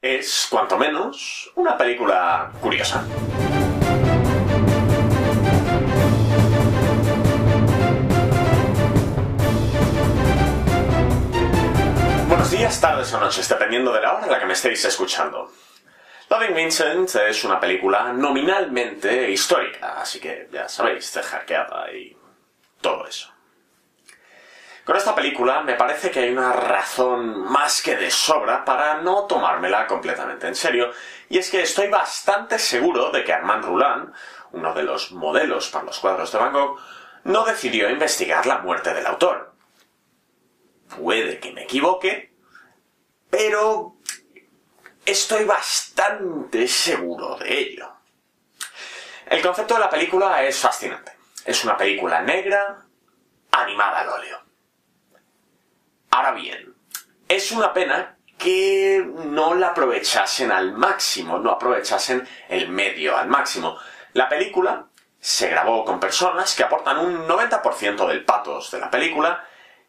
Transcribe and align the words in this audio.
Es, 0.00 0.46
cuanto 0.48 0.78
menos, 0.78 1.50
una 1.56 1.76
película 1.76 2.52
curiosa. 2.60 3.04
Buenos 12.28 12.48
días, 12.52 12.80
tardes 12.80 13.12
o 13.12 13.18
noches, 13.18 13.48
dependiendo 13.48 13.92
de 13.92 14.00
la 14.00 14.14
hora 14.14 14.26
en 14.26 14.30
la 14.30 14.38
que 14.38 14.46
me 14.46 14.52
estéis 14.52 14.84
escuchando. 14.84 15.50
Loving 16.30 16.54
Vincent 16.54 17.12
es 17.16 17.42
una 17.42 17.58
película 17.58 18.12
nominalmente 18.12 19.28
histórica, 19.32 20.00
así 20.00 20.20
que 20.20 20.48
ya 20.52 20.68
sabéis, 20.68 21.12
de 21.12 21.24
hackeada 21.24 21.92
y 21.92 22.16
todo 22.80 23.04
eso. 23.04 23.32
Con 24.88 24.96
esta 24.96 25.14
película 25.14 25.60
me 25.60 25.74
parece 25.74 26.10
que 26.10 26.20
hay 26.20 26.30
una 26.30 26.50
razón 26.50 27.40
más 27.52 27.82
que 27.82 27.94
de 27.94 28.10
sobra 28.10 28.64
para 28.64 29.02
no 29.02 29.26
tomármela 29.26 29.86
completamente 29.86 30.46
en 30.46 30.54
serio, 30.54 30.90
y 31.28 31.36
es 31.36 31.50
que 31.50 31.60
estoy 31.60 31.88
bastante 31.88 32.58
seguro 32.58 33.10
de 33.10 33.22
que 33.22 33.34
Armand 33.34 33.66
Rouland, 33.66 34.14
uno 34.52 34.72
de 34.72 34.84
los 34.84 35.12
modelos 35.12 35.68
para 35.68 35.84
los 35.84 35.98
cuadros 35.98 36.32
de 36.32 36.38
Van 36.38 36.54
Gogh, 36.54 36.78
no 37.24 37.44
decidió 37.44 37.90
investigar 37.90 38.46
la 38.46 38.60
muerte 38.60 38.94
del 38.94 39.04
autor. 39.04 39.52
Puede 40.96 41.38
que 41.38 41.52
me 41.52 41.64
equivoque, 41.64 42.32
pero 43.28 43.96
estoy 45.04 45.44
bastante 45.44 46.66
seguro 46.66 47.36
de 47.36 47.58
ello. 47.58 47.92
El 49.26 49.42
concepto 49.42 49.74
de 49.74 49.80
la 49.80 49.90
película 49.90 50.42
es 50.44 50.58
fascinante. 50.58 51.12
Es 51.44 51.62
una 51.62 51.76
película 51.76 52.22
negra, 52.22 52.86
animada 53.50 54.00
al 54.00 54.08
óleo. 54.08 54.47
Ahora 56.18 56.32
bien, 56.32 56.74
es 57.28 57.52
una 57.52 57.72
pena 57.72 58.16
que 58.36 59.08
no 59.26 59.54
la 59.54 59.68
aprovechasen 59.68 60.50
al 60.50 60.72
máximo, 60.72 61.38
no 61.38 61.52
aprovechasen 61.52 62.26
el 62.48 62.68
medio 62.70 63.16
al 63.16 63.28
máximo. 63.28 63.78
La 64.14 64.28
película 64.28 64.86
se 65.20 65.48
grabó 65.48 65.84
con 65.84 66.00
personas 66.00 66.56
que 66.56 66.64
aportan 66.64 66.98
un 66.98 67.28
90% 67.28 68.08
del 68.08 68.24
patos 68.24 68.72
de 68.72 68.80
la 68.80 68.90
película 68.90 69.44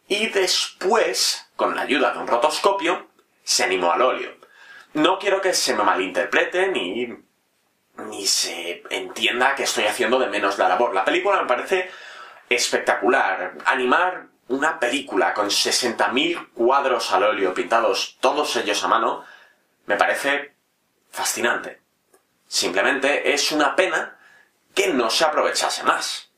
y 0.08 0.28
después, 0.28 1.50
con 1.56 1.76
la 1.76 1.82
ayuda 1.82 2.14
de 2.14 2.20
un 2.20 2.28
rotoscopio, 2.28 3.08
se 3.42 3.64
animó 3.64 3.92
al 3.92 4.04
óleo. 4.04 4.36
No 4.94 5.18
quiero 5.18 5.42
que 5.42 5.56
se 5.56 5.74
me 5.74 5.84
malinterprete 5.84 6.68
ni, 6.68 7.08
ni 8.06 8.28
se 8.28 8.84
entienda 8.92 9.56
que 9.56 9.64
estoy 9.64 9.86
haciendo 9.86 10.20
de 10.20 10.28
menos 10.28 10.60
la 10.60 10.70
labor. 10.70 10.94
La 10.94 11.06
película 11.06 11.42
me 11.42 11.48
parece 11.48 11.90
espectacular. 12.48 13.56
Animar 13.66 14.28
una 14.50 14.80
película 14.80 15.34
con 15.34 15.48
60.000 15.48 16.50
cuadros 16.54 17.12
al 17.12 17.24
óleo 17.24 17.54
pintados 17.54 18.18
todos 18.20 18.56
ellos 18.56 18.84
a 18.84 18.88
mano 18.88 19.24
me 19.86 19.96
parece 19.96 20.56
fascinante. 21.10 21.82
Simplemente 22.48 23.34
es 23.34 23.52
una 23.52 23.76
pena 23.76 24.18
que 24.74 24.94
no 24.94 25.10
se 25.10 25.24
aprovechase 25.24 25.84
más. 25.84 26.30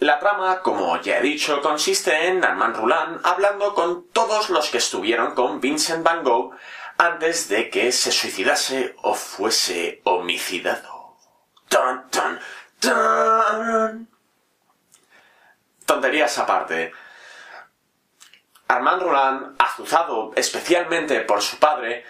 La 0.00 0.18
trama, 0.18 0.60
como 0.60 1.00
ya 1.00 1.18
he 1.18 1.22
dicho, 1.22 1.62
consiste 1.62 2.26
en 2.26 2.44
Armand 2.44 2.76
Rouland 2.76 3.20
hablando 3.24 3.74
con 3.74 4.08
todos 4.08 4.50
los 4.50 4.70
que 4.70 4.78
estuvieron 4.78 5.34
con 5.34 5.60
Vincent 5.60 6.02
Van 6.02 6.24
Gogh 6.24 6.54
antes 6.98 7.48
de 7.48 7.70
que 7.70 7.92
se 7.92 8.10
suicidase 8.10 8.96
o 9.02 9.14
fuese 9.14 10.00
homicidado. 10.04 11.16
¡Tan, 11.68 12.10
tan, 12.10 12.40
tan! 12.80 14.08
Tonterías 15.86 16.38
aparte. 16.38 16.92
Armand 18.68 19.02
Roland, 19.02 19.56
azuzado 19.58 20.32
especialmente 20.36 21.20
por 21.20 21.42
su 21.42 21.58
padre, 21.58 22.04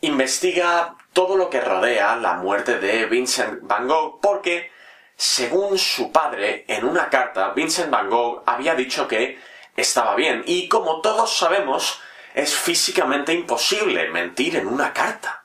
investiga 0.00 0.96
todo 1.12 1.36
lo 1.36 1.48
que 1.48 1.60
rodea 1.60 2.16
la 2.16 2.34
muerte 2.34 2.78
de 2.78 3.06
Vincent 3.06 3.60
Van 3.62 3.86
Gogh 3.86 4.20
porque, 4.20 4.72
según 5.16 5.78
su 5.78 6.10
padre, 6.10 6.64
en 6.68 6.84
una 6.84 7.08
carta, 7.08 7.50
Vincent 7.50 7.90
Van 7.90 8.10
Gogh 8.10 8.42
había 8.46 8.74
dicho 8.74 9.06
que 9.06 9.38
estaba 9.76 10.14
bien 10.16 10.42
y 10.46 10.68
como 10.68 11.00
todos 11.00 11.36
sabemos, 11.36 12.00
es 12.34 12.54
físicamente 12.54 13.32
imposible 13.32 14.08
mentir 14.10 14.56
en 14.56 14.66
una 14.66 14.92
carta. 14.92 15.44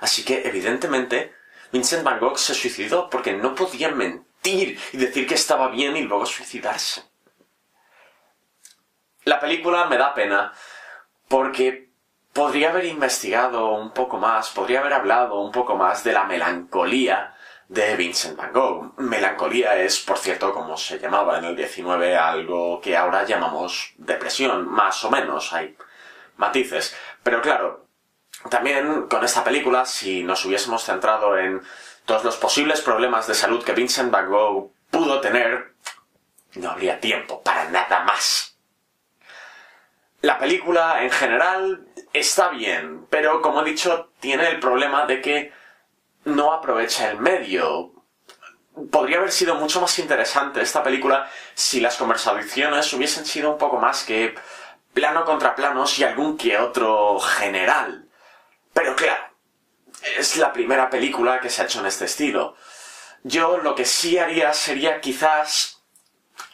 Así 0.00 0.24
que, 0.24 0.46
evidentemente, 0.46 1.32
Vincent 1.72 2.02
Van 2.02 2.18
Gogh 2.18 2.38
se 2.38 2.54
suicidó 2.54 3.08
porque 3.08 3.32
no 3.32 3.54
podía 3.54 3.90
mentir 3.90 4.78
y 4.92 4.96
decir 4.96 5.26
que 5.26 5.34
estaba 5.34 5.68
bien 5.68 5.96
y 5.96 6.02
luego 6.02 6.26
suicidarse. 6.26 7.11
La 9.24 9.38
película 9.38 9.84
me 9.86 9.98
da 9.98 10.14
pena 10.14 10.52
porque 11.28 11.90
podría 12.32 12.70
haber 12.70 12.86
investigado 12.86 13.70
un 13.74 13.92
poco 13.92 14.18
más, 14.18 14.50
podría 14.50 14.80
haber 14.80 14.94
hablado 14.94 15.40
un 15.40 15.52
poco 15.52 15.76
más 15.76 16.02
de 16.02 16.12
la 16.12 16.24
melancolía 16.24 17.34
de 17.68 17.96
Vincent 17.96 18.36
Van 18.36 18.52
Gogh. 18.52 18.94
Melancolía 18.98 19.76
es, 19.76 20.00
por 20.00 20.18
cierto, 20.18 20.52
como 20.52 20.76
se 20.76 20.98
llamaba 20.98 21.38
en 21.38 21.44
el 21.44 21.56
19, 21.56 22.16
algo 22.16 22.80
que 22.80 22.96
ahora 22.96 23.24
llamamos 23.24 23.94
depresión, 23.96 24.68
más 24.68 25.04
o 25.04 25.10
menos, 25.10 25.52
hay 25.52 25.76
matices. 26.36 26.96
Pero 27.22 27.40
claro, 27.40 27.86
también 28.50 29.06
con 29.08 29.24
esta 29.24 29.44
película, 29.44 29.86
si 29.86 30.22
nos 30.24 30.44
hubiésemos 30.44 30.84
centrado 30.84 31.38
en 31.38 31.62
todos 32.04 32.24
los 32.24 32.36
posibles 32.36 32.80
problemas 32.80 33.26
de 33.26 33.34
salud 33.34 33.64
que 33.64 33.72
Vincent 33.72 34.10
Van 34.10 34.28
Gogh 34.28 34.72
pudo 34.90 35.20
tener, 35.20 35.74
no 36.56 36.70
habría 36.70 37.00
tiempo 37.00 37.42
para 37.42 37.70
nada 37.70 38.04
más. 38.04 38.51
La 40.22 40.38
película 40.38 41.02
en 41.02 41.10
general 41.10 41.84
está 42.12 42.50
bien, 42.50 43.06
pero 43.10 43.42
como 43.42 43.62
he 43.62 43.64
dicho, 43.64 44.12
tiene 44.20 44.48
el 44.48 44.60
problema 44.60 45.04
de 45.04 45.20
que 45.20 45.52
no 46.24 46.52
aprovecha 46.52 47.10
el 47.10 47.18
medio. 47.18 47.92
Podría 48.92 49.18
haber 49.18 49.32
sido 49.32 49.56
mucho 49.56 49.80
más 49.80 49.98
interesante 49.98 50.62
esta 50.62 50.84
película 50.84 51.28
si 51.54 51.80
las 51.80 51.96
conversaciones 51.96 52.92
hubiesen 52.92 53.26
sido 53.26 53.50
un 53.50 53.58
poco 53.58 53.78
más 53.78 54.04
que 54.04 54.36
plano 54.94 55.24
contra 55.24 55.56
planos 55.56 55.98
y 55.98 56.04
algún 56.04 56.38
que 56.38 56.56
otro 56.56 57.18
general. 57.18 58.08
Pero 58.72 58.94
claro, 58.94 59.24
es 60.16 60.36
la 60.36 60.52
primera 60.52 60.88
película 60.88 61.40
que 61.40 61.50
se 61.50 61.62
ha 61.62 61.64
hecho 61.64 61.80
en 61.80 61.86
este 61.86 62.04
estilo. 62.04 62.54
Yo 63.24 63.58
lo 63.58 63.74
que 63.74 63.84
sí 63.84 64.18
haría 64.18 64.52
sería 64.52 65.00
quizás 65.00 65.82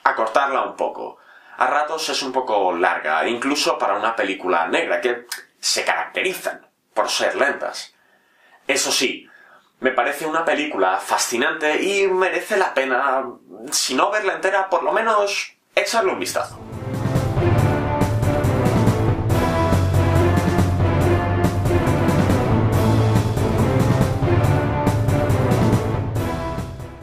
acortarla 0.04 0.62
un 0.62 0.74
poco 0.74 1.18
a 1.58 1.66
ratos 1.66 2.08
es 2.08 2.22
un 2.22 2.30
poco 2.30 2.72
larga, 2.72 3.26
incluso 3.28 3.76
para 3.76 3.96
una 3.96 4.14
película 4.14 4.68
negra, 4.68 5.00
que 5.00 5.26
se 5.58 5.84
caracterizan 5.84 6.64
por 6.94 7.10
ser 7.10 7.34
lentas. 7.34 7.92
Eso 8.64 8.92
sí, 8.92 9.28
me 9.80 9.90
parece 9.90 10.24
una 10.24 10.44
película 10.44 10.98
fascinante 10.98 11.82
y 11.82 12.06
merece 12.06 12.56
la 12.56 12.72
pena, 12.72 13.24
si 13.72 13.94
no 13.94 14.08
verla 14.08 14.34
entera, 14.34 14.70
por 14.70 14.84
lo 14.84 14.92
menos 14.92 15.52
echarle 15.74 16.12
un 16.12 16.20
vistazo. 16.20 16.60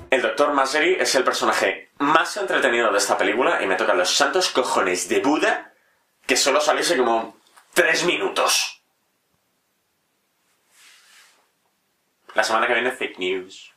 El 0.10 0.22
Dr. 0.22 0.54
Maseri 0.54 0.96
es 0.98 1.14
el 1.16 1.26
personaje 1.26 1.85
más 2.00 2.36
entretenido 2.38 2.92
de 2.92 2.98
esta 2.98 3.18
película 3.18 3.62
y 3.62 3.68
me 3.68 3.76
tocan 3.76 3.98
los 3.98 4.14
santos 4.14 4.50
cojones 4.50 5.08
de 5.10 5.20
Buda 5.20 5.74
que 6.26 6.36
solo 6.36 6.60
saliese 6.60 6.98
como 6.98 7.38
tres 7.74 8.04
minutos. 8.04 8.82
La 12.34 12.44
semana 12.44 12.68
que 12.68 12.74
viene, 12.74 12.92
fake 12.92 13.20
news. 13.20 13.75